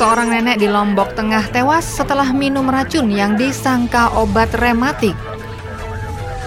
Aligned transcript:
Seorang 0.00 0.32
nenek 0.32 0.56
di 0.56 0.64
Lombok 0.64 1.12
Tengah 1.12 1.52
tewas 1.52 1.84
setelah 1.84 2.32
minum 2.32 2.64
racun 2.72 3.12
yang 3.12 3.36
disangka 3.36 4.08
obat 4.16 4.48
rematik. 4.56 5.12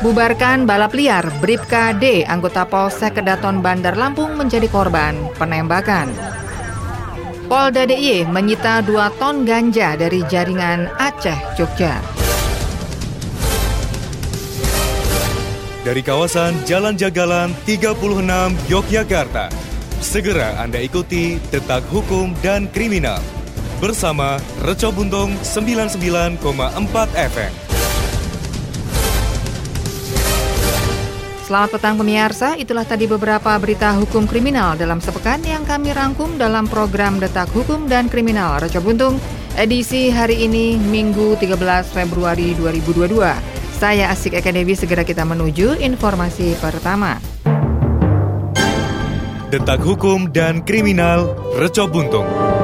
Bubarkan 0.01 0.65
balap 0.65 0.97
liar, 0.97 1.21
Bribka 1.37 1.93
D, 1.93 2.25
anggota 2.25 2.65
Polsek 2.65 3.21
Kedaton 3.21 3.61
Bandar 3.61 3.93
Lampung 3.93 4.33
menjadi 4.41 4.65
korban 4.73 5.29
penembakan. 5.37 6.09
Polda 7.45 7.85
DIY 7.85 8.25
menyita 8.25 8.81
2 8.81 9.21
ton 9.21 9.45
ganja 9.45 9.93
dari 10.01 10.25
jaringan 10.25 10.89
Aceh, 10.97 11.37
Jogja. 11.53 12.01
Dari 15.85 16.01
kawasan 16.01 16.57
Jalan 16.65 16.97
Jagalan 16.97 17.53
36 17.69 18.01
Yogyakarta, 18.65 19.53
segera 20.01 20.57
Anda 20.57 20.81
ikuti 20.81 21.37
Detak 21.53 21.85
Hukum 21.93 22.33
dan 22.41 22.65
Kriminal 22.73 23.42
bersama 23.83 24.39
Reco 24.63 24.95
Buntung 24.95 25.35
99,4 25.43 26.39
FM. 27.19 27.51
Selamat 31.43 31.69
petang 31.75 31.99
pemirsa, 31.99 32.55
itulah 32.55 32.87
tadi 32.87 33.11
beberapa 33.11 33.51
berita 33.59 33.91
hukum 33.99 34.23
kriminal 34.23 34.79
dalam 34.79 35.03
sepekan 35.03 35.43
yang 35.43 35.67
kami 35.67 35.91
rangkum 35.91 36.39
dalam 36.39 36.63
program 36.71 37.19
Detak 37.19 37.51
Hukum 37.51 37.91
dan 37.91 38.07
Kriminal 38.07 38.63
Reco 38.63 38.79
Buntung 38.79 39.19
edisi 39.59 40.07
hari 40.07 40.47
ini 40.47 40.79
Minggu 40.79 41.35
13 41.35 41.59
Februari 41.91 42.55
2022. 42.55 43.19
Saya 43.75 44.07
Asik 44.15 44.39
Eka 44.39 44.55
Dewi 44.55 44.79
segera 44.79 45.03
kita 45.03 45.27
menuju 45.27 45.83
informasi 45.83 46.55
pertama. 46.63 47.19
Detak 49.51 49.83
Hukum 49.83 50.31
dan 50.31 50.63
Kriminal 50.63 51.35
Reco 51.59 51.91
Buntung. 51.91 52.62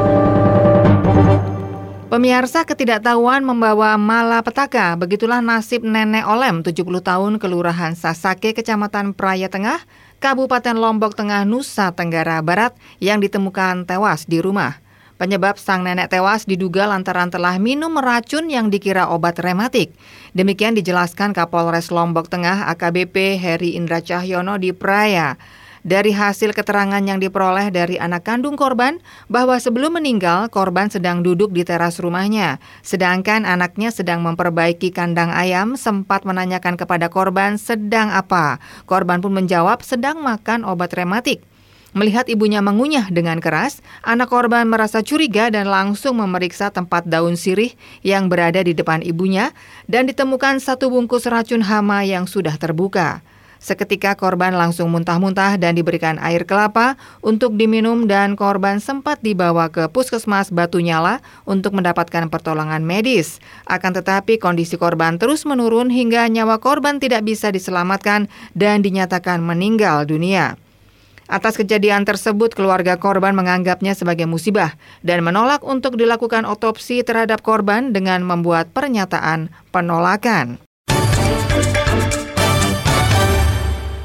Pemirsa 2.09 2.65
ketidaktahuan 2.65 3.45
membawa 3.45 3.93
malapetaka, 3.93 4.97
begitulah 4.97 5.45
nasib 5.45 5.85
nenek 5.85 6.25
Olem 6.25 6.65
70 6.65 7.05
tahun 7.05 7.37
Kelurahan 7.37 7.93
Sasake, 7.93 8.57
Kecamatan 8.57 9.13
Praya 9.13 9.45
Tengah, 9.45 9.85
Kabupaten 10.17 10.73
Lombok 10.73 11.13
Tengah, 11.13 11.45
Nusa 11.45 11.93
Tenggara 11.93 12.41
Barat 12.41 12.73
yang 12.97 13.21
ditemukan 13.21 13.85
tewas 13.85 14.25
di 14.25 14.41
rumah. 14.41 14.81
Penyebab 15.21 15.61
sang 15.61 15.85
nenek 15.85 16.09
tewas 16.09 16.49
diduga 16.49 16.89
lantaran 16.89 17.29
telah 17.29 17.61
minum 17.61 17.93
racun 18.01 18.49
yang 18.49 18.73
dikira 18.73 19.05
obat 19.13 19.37
rematik. 19.37 19.93
Demikian 20.33 20.73
dijelaskan 20.73 21.37
Kapolres 21.37 21.93
Lombok 21.93 22.25
Tengah 22.25 22.73
AKBP 22.73 23.37
Heri 23.37 23.77
Indra 23.77 24.01
Cahyono 24.01 24.57
di 24.57 24.73
Praya. 24.73 25.37
Dari 25.79 26.11
hasil 26.11 26.51
keterangan 26.51 26.99
yang 26.99 27.23
diperoleh 27.23 27.71
dari 27.71 27.95
anak 27.95 28.27
kandung 28.27 28.59
korban 28.59 28.99
bahwa 29.31 29.55
sebelum 29.55 29.95
meninggal 29.95 30.51
korban 30.51 30.91
sedang 30.91 31.23
duduk 31.23 31.55
di 31.55 31.63
teras 31.63 32.03
rumahnya, 32.03 32.59
sedangkan 32.83 33.47
anaknya 33.47 33.87
sedang 33.87 34.19
memperbaiki 34.19 34.91
kandang 34.91 35.31
ayam 35.31 35.79
sempat 35.79 36.27
menanyakan 36.27 36.75
kepada 36.75 37.07
korban 37.07 37.55
sedang 37.55 38.11
apa. 38.11 38.59
Korban 38.83 39.23
pun 39.23 39.31
menjawab 39.31 39.79
sedang 39.79 40.19
makan 40.19 40.67
obat 40.67 40.91
rematik. 40.91 41.47
Melihat 41.89 42.29
ibunya 42.29 42.61
mengunyah 42.61 43.09
dengan 43.09 43.41
keras, 43.41 43.81
anak 44.05 44.29
korban 44.29 44.69
merasa 44.69 45.01
curiga 45.01 45.49
dan 45.49 45.65
langsung 45.65 46.21
memeriksa 46.21 46.69
tempat 46.69 47.09
daun 47.09 47.33
sirih 47.33 47.73
yang 48.05 48.29
berada 48.29 48.61
di 48.61 48.77
depan 48.77 49.01
ibunya 49.01 49.55
dan 49.89 50.05
ditemukan 50.05 50.61
satu 50.61 50.93
bungkus 50.93 51.25
racun 51.25 51.65
hama 51.65 52.05
yang 52.05 52.29
sudah 52.29 52.53
terbuka. 52.61 53.25
Seketika 53.59 54.15
korban 54.15 54.55
langsung 54.55 54.87
muntah-muntah 54.87 55.59
dan 55.59 55.75
diberikan 55.75 56.15
air 56.23 56.47
kelapa 56.47 56.95
untuk 57.19 57.59
diminum 57.59 58.07
dan 58.07 58.39
korban 58.39 58.79
sempat 58.79 59.19
dibawa 59.19 59.67
ke 59.67 59.91
puskesmas 59.91 60.47
Batu 60.47 60.79
Nyala 60.79 61.19
untuk 61.43 61.75
mendapatkan 61.75 62.31
pertolongan 62.31 62.87
medis. 62.87 63.43
Akan 63.67 63.91
tetapi 63.91 64.39
kondisi 64.39 64.79
korban 64.79 65.19
terus 65.19 65.43
menurun 65.43 65.91
hingga 65.91 66.31
nyawa 66.31 66.63
korban 66.63 67.03
tidak 67.03 67.27
bisa 67.27 67.51
diselamatkan 67.51 68.31
dan 68.55 68.79
dinyatakan 68.79 69.43
meninggal 69.43 70.07
dunia. 70.07 70.55
Atas 71.29 71.61
kejadian 71.61 72.09
tersebut, 72.09 72.57
keluarga 72.57 72.97
korban 72.97 73.37
menganggapnya 73.37 73.93
sebagai 73.93 74.25
musibah 74.25 74.73
dan 75.05 75.21
menolak 75.21 75.61
untuk 75.61 75.93
dilakukan 75.93 76.41
otopsi 76.41 77.05
terhadap 77.05 77.45
korban 77.45 77.93
dengan 77.93 78.25
membuat 78.25 78.73
pernyataan 78.73 79.53
penolakan. 79.69 80.68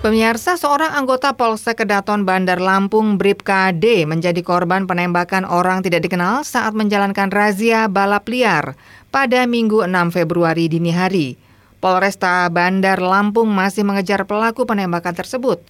Pemirsa 0.05 0.61
seorang 0.61 0.93
anggota 0.93 1.33
Polsek 1.33 1.81
Kedaton 1.81 2.29
Bandar 2.29 2.61
Lampung 2.61 3.17
Bribka 3.17 3.73
D 3.73 4.05
menjadi 4.05 4.37
korban 4.45 4.85
penembakan 4.85 5.49
orang 5.49 5.81
tidak 5.81 6.05
dikenal 6.05 6.45
saat 6.45 6.77
menjalankan 6.77 7.33
razia 7.33 7.89
balap 7.89 8.29
liar 8.29 8.77
pada 9.09 9.49
Minggu 9.49 9.81
6 9.89 10.13
Februari 10.13 10.69
dini 10.69 10.93
hari. 10.93 11.41
Polresta 11.81 12.45
Bandar 12.53 13.01
Lampung 13.01 13.49
masih 13.49 13.81
mengejar 13.81 14.29
pelaku 14.29 14.69
penembakan 14.69 15.17
tersebut. 15.17 15.65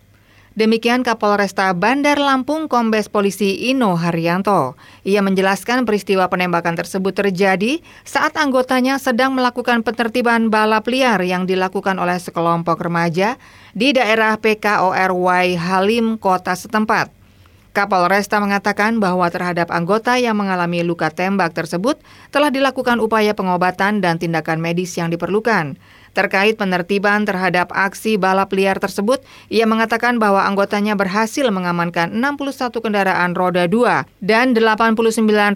Demikian 0.55 1.03
Kapolresta 1.03 1.75
Bandar 1.75 2.15
Lampung 2.15 2.71
Kombes 2.71 3.11
Polisi 3.11 3.75
Ino 3.75 3.99
Haryanto. 3.99 4.79
Ia 5.03 5.19
menjelaskan 5.19 5.83
peristiwa 5.83 6.31
penembakan 6.31 6.79
tersebut 6.79 7.11
terjadi 7.11 7.83
saat 8.07 8.39
anggotanya 8.39 9.03
sedang 9.03 9.35
melakukan 9.35 9.83
penertiban 9.83 10.55
balap 10.55 10.87
liar 10.87 11.19
yang 11.27 11.51
dilakukan 11.51 11.99
oleh 11.99 12.23
sekelompok 12.23 12.87
remaja 12.87 13.35
di 13.75 13.99
daerah 13.99 14.39
PKORY 14.39 15.59
Halim, 15.59 16.23
kota 16.23 16.55
setempat. 16.55 17.11
Kapolresta 17.75 18.39
mengatakan 18.39 19.03
bahwa 19.03 19.27
terhadap 19.35 19.75
anggota 19.75 20.15
yang 20.15 20.39
mengalami 20.39 20.87
luka 20.87 21.11
tembak 21.11 21.51
tersebut 21.59 21.99
telah 22.31 22.55
dilakukan 22.55 23.03
upaya 23.03 23.35
pengobatan 23.35 23.99
dan 23.99 24.23
tindakan 24.23 24.63
medis 24.63 24.95
yang 24.95 25.11
diperlukan. 25.11 25.75
Terkait 26.15 26.55
penertiban 26.55 27.27
terhadap 27.27 27.75
aksi 27.75 28.15
balap 28.15 28.55
liar 28.55 28.79
tersebut, 28.79 29.19
ia 29.51 29.67
mengatakan 29.67 30.23
bahwa 30.23 30.47
anggotanya 30.47 30.95
berhasil 30.95 31.43
mengamankan 31.51 32.15
61 32.15 32.71
kendaraan 32.71 33.35
roda 33.35 33.67
2 33.67 34.07
dan 34.23 34.55
89 34.55 34.95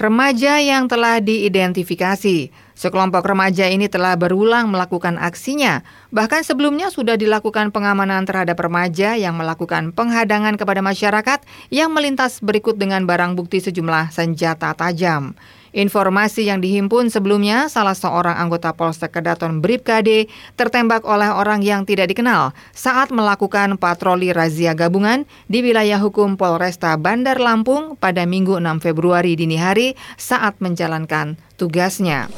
remaja 0.03 0.59
yang 0.59 0.91
telah 0.91 1.23
diidentifikasi. 1.23 2.51
Sekelompok 2.79 3.27
remaja 3.27 3.71
ini 3.71 3.87
telah 3.87 4.19
berulang 4.19 4.71
melakukan 4.71 5.19
aksinya. 5.19 5.83
Bahkan 6.11 6.47
sebelumnya 6.47 6.91
sudah 6.95 7.15
dilakukan 7.15 7.71
pengamanan 7.75 8.27
terhadap 8.27 8.59
remaja 8.59 9.19
yang 9.19 9.35
melakukan 9.35 9.95
penghadangan 9.95 10.55
kepada 10.55 10.83
masyarakat 10.83 11.43
yang 11.71 11.91
melintas 11.91 12.39
berikut 12.39 12.79
dengan 12.79 13.07
barang 13.07 13.39
bukti 13.39 13.63
sejumlah 13.63 14.15
senjata 14.15 14.75
tajam. 14.79 15.35
Informasi 15.77 16.49
yang 16.49 16.65
dihimpun 16.65 17.13
sebelumnya, 17.13 17.69
salah 17.69 17.93
seorang 17.93 18.41
anggota 18.41 18.73
Polsek 18.73 19.13
Kedaton 19.13 19.61
Bribkade 19.61 20.31
tertembak 20.57 21.05
oleh 21.05 21.29
orang 21.29 21.61
yang 21.61 21.85
tidak 21.85 22.09
dikenal 22.15 22.57
saat 22.73 23.13
melakukan 23.13 23.77
patroli 23.77 24.33
razia 24.33 24.73
gabungan 24.73 25.29
di 25.51 25.61
wilayah 25.61 26.01
hukum 26.01 26.41
Polresta 26.41 26.97
Bandar 26.97 27.37
Lampung 27.37 27.99
pada 28.01 28.25
Minggu 28.25 28.57
6 28.57 28.81
Februari 28.81 29.37
dini 29.37 29.61
hari 29.61 29.93
saat 30.17 30.57
menjalankan 30.63 31.37
tugasnya. 31.61 32.31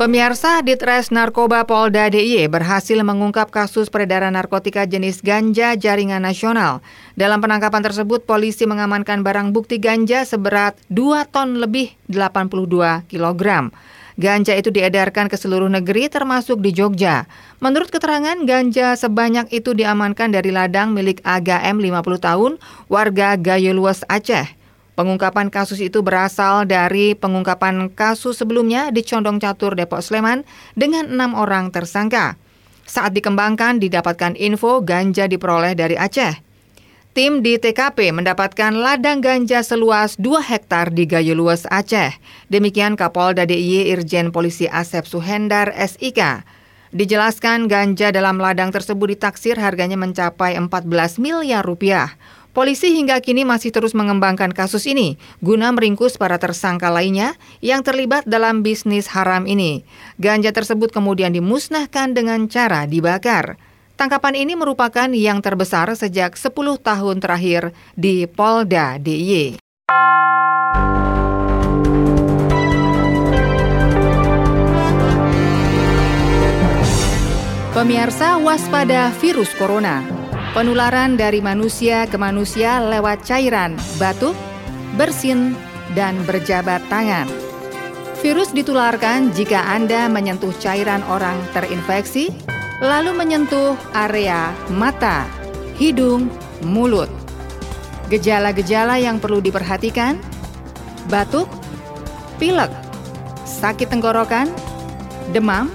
Pemirsa 0.00 0.64
Ditres 0.64 1.12
Narkoba 1.12 1.68
Polda 1.68 2.08
DIY 2.08 2.48
berhasil 2.48 2.96
mengungkap 3.04 3.52
kasus 3.52 3.92
peredaran 3.92 4.32
narkotika 4.32 4.88
jenis 4.88 5.20
ganja 5.20 5.76
jaringan 5.76 6.24
nasional. 6.24 6.80
Dalam 7.20 7.44
penangkapan 7.44 7.84
tersebut, 7.84 8.24
polisi 8.24 8.64
mengamankan 8.64 9.20
barang 9.20 9.52
bukti 9.52 9.76
ganja 9.76 10.24
seberat 10.24 10.72
2 10.88 11.28
ton 11.28 11.60
lebih 11.60 11.92
82 12.08 13.12
kg. 13.12 13.68
Ganja 14.16 14.56
itu 14.56 14.72
diedarkan 14.72 15.28
ke 15.28 15.36
seluruh 15.36 15.68
negeri 15.68 16.08
termasuk 16.08 16.64
di 16.64 16.72
Jogja. 16.72 17.28
Menurut 17.60 17.92
keterangan, 17.92 18.40
ganja 18.48 18.96
sebanyak 18.96 19.52
itu 19.52 19.76
diamankan 19.76 20.32
dari 20.32 20.48
ladang 20.48 20.96
milik 20.96 21.20
Aga 21.28 21.60
M 21.68 21.76
50 21.76 22.24
tahun, 22.24 22.52
warga 22.88 23.36
Gayoluas 23.36 24.08
Aceh. 24.08 24.59
Pengungkapan 25.00 25.48
kasus 25.48 25.80
itu 25.80 26.04
berasal 26.04 26.68
dari 26.68 27.16
pengungkapan 27.16 27.88
kasus 27.88 28.36
sebelumnya 28.36 28.92
di 28.92 29.00
Condong 29.00 29.40
Catur, 29.40 29.72
Depok 29.72 30.04
Sleman 30.04 30.44
dengan 30.76 31.08
enam 31.08 31.32
orang 31.32 31.72
tersangka. 31.72 32.36
Saat 32.84 33.16
dikembangkan, 33.16 33.80
didapatkan 33.80 34.36
info 34.36 34.84
ganja 34.84 35.24
diperoleh 35.24 35.72
dari 35.72 35.96
Aceh. 35.96 36.44
Tim 37.16 37.40
di 37.40 37.56
TKP 37.56 38.12
mendapatkan 38.12 38.76
ladang 38.76 39.24
ganja 39.24 39.64
seluas 39.64 40.20
2 40.20 40.36
hektar 40.44 40.92
di 40.92 41.08
Gayuluas, 41.08 41.64
Aceh. 41.72 42.20
Demikian 42.52 42.92
Kapolda 42.92 43.48
DIY 43.48 43.96
Irjen 43.96 44.28
Polisi 44.28 44.68
Asep 44.68 45.08
Suhendar 45.08 45.72
SIK. 45.80 46.44
Dijelaskan 46.92 47.72
ganja 47.72 48.12
dalam 48.12 48.36
ladang 48.36 48.68
tersebut 48.68 49.16
ditaksir 49.16 49.56
harganya 49.56 49.96
mencapai 49.96 50.60
14 50.60 51.22
miliar 51.22 51.64
rupiah. 51.64 52.20
Polisi 52.50 52.90
hingga 52.90 53.22
kini 53.22 53.46
masih 53.46 53.70
terus 53.70 53.94
mengembangkan 53.94 54.50
kasus 54.50 54.82
ini 54.90 55.14
guna 55.38 55.70
meringkus 55.70 56.18
para 56.18 56.34
tersangka 56.34 56.90
lainnya 56.90 57.38
yang 57.62 57.86
terlibat 57.86 58.26
dalam 58.26 58.66
bisnis 58.66 59.06
haram 59.14 59.46
ini. 59.46 59.86
Ganja 60.18 60.50
tersebut 60.50 60.90
kemudian 60.90 61.30
dimusnahkan 61.30 62.10
dengan 62.10 62.50
cara 62.50 62.90
dibakar. 62.90 63.54
Tangkapan 63.94 64.34
ini 64.34 64.58
merupakan 64.58 65.06
yang 65.14 65.38
terbesar 65.38 65.94
sejak 65.94 66.34
10 66.34 66.50
tahun 66.82 67.16
terakhir 67.22 67.70
di 67.94 68.26
Polda 68.26 68.98
DIY. 68.98 69.62
Pemirsa 77.70 78.42
waspada 78.42 79.14
virus 79.22 79.54
corona. 79.54 80.19
Penularan 80.50 81.14
dari 81.14 81.38
manusia 81.38 82.10
ke 82.10 82.18
manusia 82.18 82.82
lewat 82.82 83.22
cairan, 83.22 83.78
batuk, 84.02 84.34
bersin, 84.98 85.54
dan 85.94 86.18
berjabat 86.26 86.82
tangan. 86.90 87.30
Virus 88.18 88.50
ditularkan 88.50 89.30
jika 89.30 89.62
Anda 89.70 90.10
menyentuh 90.10 90.50
cairan 90.58 91.06
orang 91.06 91.38
terinfeksi, 91.54 92.34
lalu 92.82 93.14
menyentuh 93.14 93.78
area 93.94 94.50
mata, 94.74 95.22
hidung, 95.78 96.26
mulut. 96.66 97.08
Gejala-gejala 98.10 98.98
yang 98.98 99.22
perlu 99.22 99.38
diperhatikan: 99.38 100.18
batuk, 101.06 101.46
pilek, 102.42 102.74
sakit 103.46 103.86
tenggorokan, 103.86 104.50
demam, 105.30 105.70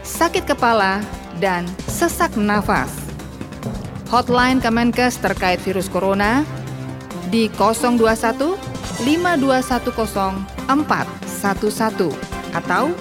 sakit 0.00 0.48
kepala, 0.48 1.04
dan 1.44 1.68
sesak 1.92 2.32
nafas. 2.40 3.03
Hotline 4.14 4.62
Kemenkes 4.62 5.18
terkait 5.18 5.58
virus 5.66 5.90
corona 5.90 6.46
di 7.34 7.50
021 7.50 8.54
5210 9.02 10.46
411 10.70 12.14
atau 12.54 12.94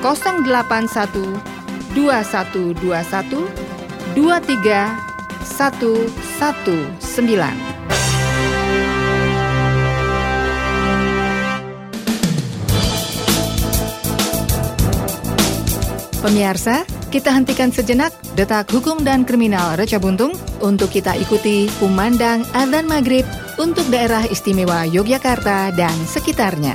081 0.00 0.48
2121 1.92 3.52
23119. 4.16 5.84
Pemirsa, 16.24 16.88
kita 17.14 17.30
hentikan 17.30 17.70
sejenak 17.70 18.10
detak 18.34 18.66
hukum 18.74 19.06
dan 19.06 19.22
kriminal 19.22 19.78
Reca 19.78 20.02
Buntung 20.02 20.34
untuk 20.58 20.90
kita 20.90 21.14
ikuti 21.14 21.70
kumandang 21.78 22.42
adzan 22.58 22.90
maghrib 22.90 23.22
untuk 23.54 23.86
daerah 23.86 24.26
istimewa 24.26 24.82
Yogyakarta 24.82 25.70
dan 25.78 25.94
sekitarnya. 26.10 26.74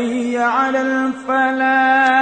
حي 0.00 0.38
على 0.38 0.80
الفلاح. 0.80 2.19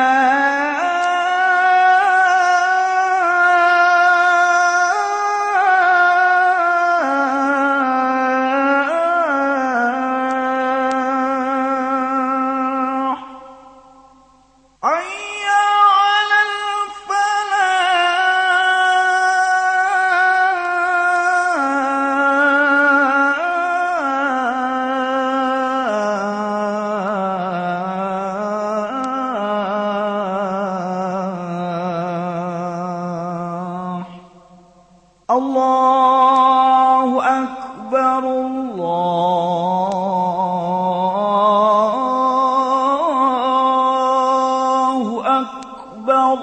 أكبر 46.09 46.39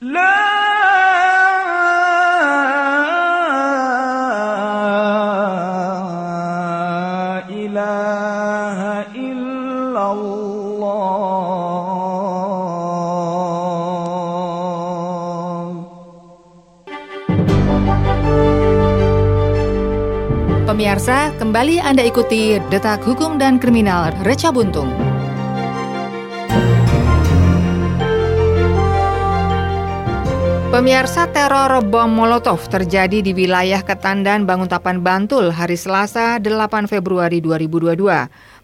لا 0.00 0.48
Pemirsa, 20.68 21.32
kembali 21.40 21.80
Anda 21.80 22.04
ikuti 22.04 22.60
Detak 22.70 23.02
Hukum 23.02 23.40
dan 23.40 23.56
Kriminal 23.58 24.12
Reca 24.22 24.52
Buntung. 24.52 25.07
Pemirsa 30.68 31.24
teror 31.32 31.80
bom 31.80 32.12
Molotov 32.12 32.60
terjadi 32.68 33.24
di 33.24 33.32
wilayah 33.32 33.80
Ketandan 33.80 34.44
Banguntapan 34.44 35.00
Bantul 35.00 35.48
hari 35.48 35.80
Selasa 35.80 36.36
8 36.36 36.84
Februari 36.84 37.40
2022. 37.40 37.96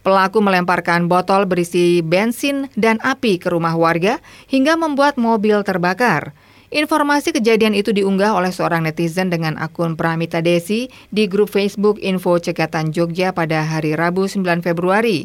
Pelaku 0.05 0.39
melemparkan 0.45 1.09
botol 1.09 1.49
berisi 1.49 2.05
bensin 2.05 2.69
dan 2.77 3.01
api 3.01 3.41
ke 3.41 3.49
rumah 3.49 3.73
warga 3.73 4.21
hingga 4.53 4.77
membuat 4.77 5.17
mobil 5.17 5.65
terbakar. 5.65 6.37
Informasi 6.69 7.33
kejadian 7.33 7.73
itu 7.73 7.97
diunggah 7.97 8.37
oleh 8.37 8.53
seorang 8.53 8.85
netizen 8.85 9.33
dengan 9.33 9.57
akun 9.57 9.97
Pramita 9.97 10.45
Desi 10.45 10.93
di 11.09 11.25
grup 11.25 11.57
Facebook 11.57 11.97
Info 12.05 12.37
Cekatan 12.37 12.93
Jogja 12.93 13.33
pada 13.33 13.65
hari 13.65 13.97
Rabu 13.97 14.29
9 14.29 14.45
Februari. 14.61 15.25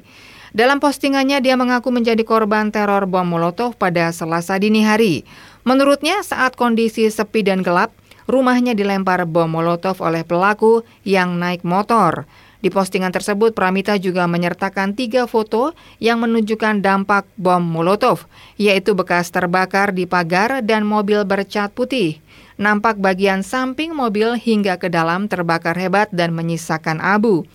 Dalam 0.49 0.81
postingannya, 0.81 1.45
dia 1.45 1.53
mengaku 1.53 1.93
menjadi 1.93 2.25
korban 2.25 2.73
teror 2.73 3.05
bom 3.05 3.21
Molotov 3.21 3.77
pada 3.77 4.09
Selasa 4.09 4.57
dini 4.57 4.81
hari. 4.81 5.21
Menurutnya, 5.67 6.23
saat 6.23 6.55
kondisi 6.55 7.07
sepi 7.09 7.43
dan 7.43 7.63
gelap, 7.63 7.91
rumahnya 8.29 8.77
dilempar 8.77 9.25
bom 9.25 9.49
Molotov 9.49 9.99
oleh 10.05 10.21
pelaku 10.21 10.85
yang 11.01 11.41
naik 11.41 11.65
motor. 11.65 12.29
Di 12.59 12.67
postingan 12.67 13.15
tersebut, 13.15 13.55
Pramita 13.55 13.95
juga 13.95 14.27
menyertakan 14.27 14.91
tiga 14.91 15.25
foto 15.31 15.71
yang 16.03 16.19
menunjukkan 16.19 16.83
dampak 16.83 17.23
bom 17.39 17.63
Molotov, 17.63 18.27
yaitu 18.59 18.91
bekas 18.93 19.31
terbakar 19.31 19.95
di 19.95 20.03
pagar 20.03 20.59
dan 20.59 20.83
mobil 20.83 21.23
bercat 21.23 21.71
putih. 21.71 22.19
Nampak 22.59 22.99
bagian 22.99 23.39
samping 23.39 23.95
mobil 23.95 24.35
hingga 24.35 24.75
ke 24.75 24.91
dalam 24.91 25.31
terbakar 25.31 25.79
hebat 25.79 26.11
dan 26.11 26.35
menyisakan 26.35 26.99
abu. 26.99 27.47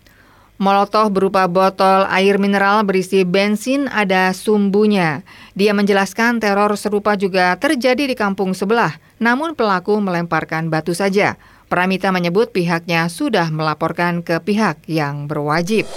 Molotov 0.55 1.11
berupa 1.11 1.51
botol 1.51 2.07
air 2.07 2.39
mineral 2.39 2.87
berisi 2.87 3.27
bensin 3.27 3.91
ada 3.91 4.31
sumbunya. 4.31 5.27
Dia 5.59 5.75
menjelaskan 5.75 6.39
teror 6.39 6.71
serupa 6.79 7.19
juga 7.19 7.59
terjadi 7.59 8.07
di 8.07 8.15
kampung 8.15 8.55
sebelah, 8.55 8.95
namun 9.19 9.59
pelaku 9.59 9.99
melemparkan 9.99 10.71
batu 10.71 10.95
saja. 10.95 11.35
Pramita 11.67 12.15
menyebut 12.15 12.55
pihaknya 12.55 13.11
sudah 13.11 13.51
melaporkan 13.51 14.23
ke 14.23 14.39
pihak 14.39 14.79
yang 14.87 15.27
berwajib. 15.27 15.91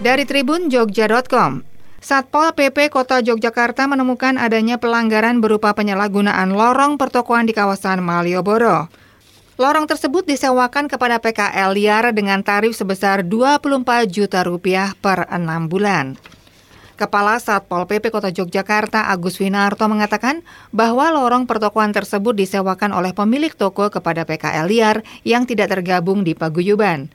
Dari 0.00 0.24
Tribun 0.24 0.72
Jogja.com, 0.72 1.68
Satpol 2.00 2.56
PP 2.56 2.88
Kota 2.88 3.20
Yogyakarta 3.20 3.84
menemukan 3.84 4.40
adanya 4.40 4.80
pelanggaran 4.80 5.44
berupa 5.44 5.76
penyalahgunaan 5.76 6.56
lorong 6.56 6.96
pertokoan 6.96 7.44
di 7.44 7.52
kawasan 7.52 8.00
Malioboro. 8.00 8.88
Lorong 9.56 9.88
tersebut 9.88 10.28
disewakan 10.28 10.84
kepada 10.84 11.16
PKL 11.16 11.72
liar 11.72 12.12
dengan 12.12 12.44
tarif 12.44 12.76
sebesar 12.76 13.24
24 13.24 14.04
juta 14.04 14.44
rupiah 14.44 14.92
per 15.00 15.24
enam 15.32 15.72
bulan. 15.72 16.20
Kepala 17.00 17.40
Satpol 17.40 17.88
PP 17.88 18.12
Kota 18.12 18.28
Yogyakarta 18.28 19.08
Agus 19.08 19.40
Winarto 19.40 19.88
mengatakan 19.88 20.44
bahwa 20.76 21.08
lorong 21.08 21.48
pertokoan 21.48 21.96
tersebut 21.96 22.36
disewakan 22.36 22.92
oleh 22.92 23.16
pemilik 23.16 23.52
toko 23.52 23.88
kepada 23.88 24.28
PKL 24.28 24.68
liar 24.68 24.96
yang 25.24 25.48
tidak 25.48 25.72
tergabung 25.72 26.20
di 26.20 26.36
paguyuban. 26.36 27.08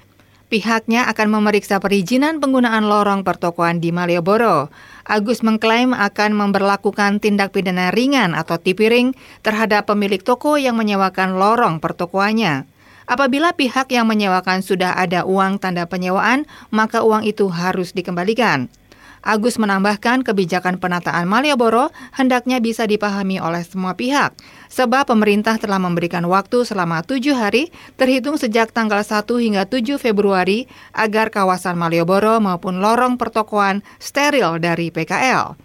Pihaknya 0.50 1.08
akan 1.14 1.38
memeriksa 1.38 1.78
perizinan 1.78 2.42
penggunaan 2.42 2.90
lorong 2.90 3.22
pertokoan 3.22 3.78
di 3.78 3.94
Malioboro. 3.94 4.74
Agus 5.12 5.44
mengklaim 5.44 5.92
akan 5.92 6.32
memperlakukan 6.32 7.20
tindak 7.20 7.52
pidana 7.52 7.92
ringan 7.92 8.32
atau 8.32 8.56
tipiring 8.56 9.12
terhadap 9.44 9.92
pemilik 9.92 10.24
toko 10.24 10.56
yang 10.56 10.80
menyewakan 10.80 11.36
lorong 11.36 11.84
pertokoannya. 11.84 12.64
Apabila 13.12 13.52
pihak 13.52 13.92
yang 13.92 14.08
menyewakan 14.08 14.64
sudah 14.64 14.96
ada 14.96 15.28
uang 15.28 15.60
tanda 15.60 15.84
penyewaan, 15.84 16.48
maka 16.72 17.04
uang 17.04 17.28
itu 17.28 17.52
harus 17.52 17.92
dikembalikan. 17.92 18.72
Agus 19.20 19.60
menambahkan 19.60 20.24
kebijakan 20.24 20.80
penataan 20.80 21.28
Malioboro 21.28 21.92
hendaknya 22.16 22.64
bisa 22.64 22.88
dipahami 22.88 23.44
oleh 23.44 23.68
semua 23.68 24.00
pihak, 24.00 24.32
sebab 24.72 25.12
pemerintah 25.12 25.60
telah 25.60 25.78
memberikan 25.78 26.24
waktu 26.32 26.64
selama 26.64 27.04
tujuh 27.04 27.36
hari 27.36 27.70
terhitung 28.00 28.40
sejak 28.40 28.72
tanggal 28.72 29.04
1 29.04 29.28
hingga 29.28 29.68
7 29.68 30.00
Februari 30.00 30.72
agar 30.96 31.28
kawasan 31.28 31.76
Malioboro 31.76 32.40
maupun 32.40 32.80
lorong 32.80 33.20
pertokoan 33.20 33.84
steril 34.00 34.58
dari 34.64 34.90
PKL. 34.90 35.60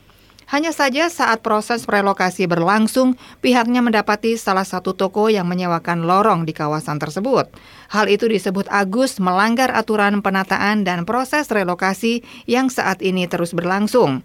Hanya 0.46 0.70
saja 0.70 1.10
saat 1.10 1.42
proses 1.42 1.82
relokasi 1.90 2.46
berlangsung, 2.46 3.18
pihaknya 3.42 3.82
mendapati 3.82 4.38
salah 4.38 4.62
satu 4.62 4.94
toko 4.94 5.26
yang 5.26 5.50
menyewakan 5.50 6.06
lorong 6.06 6.46
di 6.46 6.54
kawasan 6.54 7.02
tersebut. 7.02 7.50
Hal 7.90 8.06
itu 8.06 8.30
disebut 8.30 8.70
Agus 8.70 9.18
melanggar 9.18 9.74
aturan 9.74 10.22
penataan 10.22 10.86
dan 10.86 11.02
proses 11.02 11.50
relokasi 11.50 12.22
yang 12.46 12.70
saat 12.70 13.02
ini 13.02 13.26
terus 13.26 13.58
berlangsung. 13.58 14.22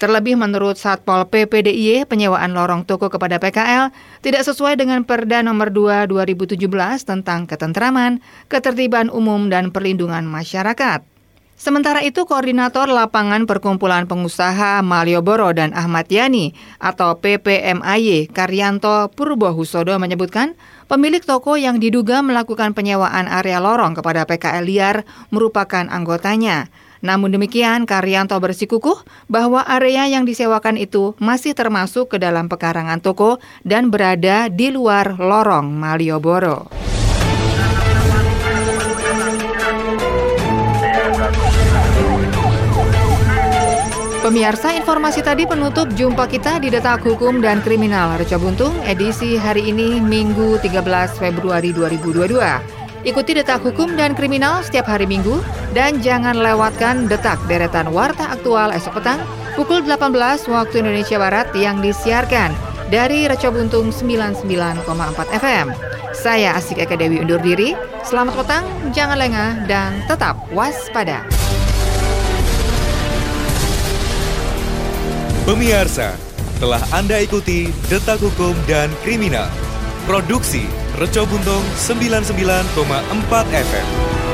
Terlebih 0.00 0.32
menurut 0.32 0.80
Satpol 0.80 1.28
PP 1.28 1.60
DIY, 1.60 2.08
penyewaan 2.08 2.56
lorong 2.56 2.88
toko 2.88 3.12
kepada 3.12 3.36
PKL 3.36 3.92
tidak 4.24 4.48
sesuai 4.48 4.80
dengan 4.80 5.04
Perda 5.04 5.44
nomor 5.44 5.68
2 5.68 6.08
2017 6.08 6.56
tentang 7.04 7.44
ketentraman, 7.44 8.24
ketertiban 8.48 9.12
umum 9.12 9.52
dan 9.52 9.68
perlindungan 9.68 10.24
masyarakat. 10.24 11.04
Sementara 11.60 12.00
itu, 12.00 12.24
Koordinator 12.24 12.88
Lapangan 12.88 13.44
Perkumpulan 13.44 14.08
Pengusaha 14.08 14.80
Malioboro 14.80 15.52
dan 15.52 15.76
Ahmad 15.76 16.08
Yani 16.08 16.56
atau 16.80 17.20
PPMAY 17.20 18.32
Karyanto 18.32 19.12
Purbohusodo 19.12 19.92
menyebutkan 20.00 20.56
pemilik 20.88 21.20
toko 21.20 21.60
yang 21.60 21.76
diduga 21.76 22.24
melakukan 22.24 22.72
penyewaan 22.72 23.28
area 23.28 23.60
lorong 23.60 23.92
kepada 23.92 24.24
PKL 24.24 24.64
liar 24.64 24.96
merupakan 25.28 25.84
anggotanya. 25.92 26.72
Namun 27.00 27.32
demikian, 27.32 27.88
Karyanto 27.88 28.36
bersikukuh 28.36 29.04
bahwa 29.26 29.64
area 29.64 30.04
yang 30.08 30.28
disewakan 30.28 30.76
itu 30.76 31.16
masih 31.16 31.56
termasuk 31.56 32.12
ke 32.12 32.16
dalam 32.20 32.48
pekarangan 32.52 33.00
toko 33.00 33.40
dan 33.64 33.88
berada 33.88 34.52
di 34.52 34.68
luar 34.68 35.16
lorong 35.16 35.72
Malioboro. 35.72 36.68
Pemirsa, 44.20 44.76
informasi 44.76 45.24
tadi 45.24 45.48
penutup 45.48 45.88
jumpa 45.96 46.28
kita 46.28 46.60
di 46.60 46.68
Detak 46.68 47.00
Hukum 47.08 47.40
dan 47.40 47.64
Kriminal 47.64 48.20
Reca 48.20 48.36
Buntung 48.36 48.76
edisi 48.84 49.40
hari 49.40 49.72
ini 49.72 49.96
Minggu 49.96 50.60
13 50.60 51.16
Februari 51.16 51.72
2022. 51.72 52.79
Ikuti 53.00 53.32
Detak 53.32 53.64
Hukum 53.64 53.96
dan 53.96 54.12
Kriminal 54.12 54.60
setiap 54.60 54.84
hari 54.84 55.08
Minggu 55.08 55.40
dan 55.72 56.04
jangan 56.04 56.36
lewatkan 56.36 57.08
Detak 57.08 57.40
deretan 57.48 57.88
Warta 57.96 58.28
Aktual 58.28 58.76
esok 58.76 59.00
petang 59.00 59.24
pukul 59.56 59.80
18 59.88 60.12
waktu 60.52 60.84
Indonesia 60.84 61.16
Barat 61.16 61.48
yang 61.56 61.80
disiarkan 61.80 62.52
dari 62.92 63.24
Reca 63.24 63.48
Buntung 63.48 63.88
99,4 63.88 64.84
FM. 65.32 65.72
Saya 66.12 66.52
Asik 66.52 66.76
Eka 66.76 67.00
Dewi 67.00 67.24
undur 67.24 67.40
diri. 67.40 67.72
Selamat 68.04 68.36
petang, 68.44 68.64
jangan 68.92 69.16
lengah, 69.16 69.64
dan 69.64 70.04
tetap 70.04 70.36
waspada. 70.52 71.24
Pemirsa, 75.48 76.20
telah 76.60 76.82
Anda 76.92 77.24
ikuti 77.24 77.72
Detak 77.88 78.20
Hukum 78.20 78.52
dan 78.68 78.92
Kriminal. 79.00 79.48
Produksi 80.04 80.68
Reco 81.00 81.24
Buntung 81.24 81.62
99,4 81.78 83.46
FM. 83.48 84.29